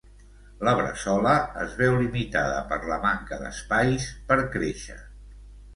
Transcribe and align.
La 0.67 0.71
Bressola 0.79 1.33
es 1.65 1.75
veu 1.83 1.99
limitada 2.05 2.59
per 2.73 2.81
la 2.93 2.99
manca 3.07 3.41
d'espais 3.45 4.13
per 4.33 4.41
créixer. 4.59 5.01